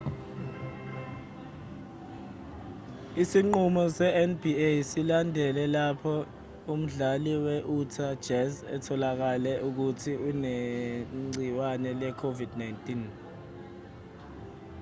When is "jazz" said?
8.25-8.53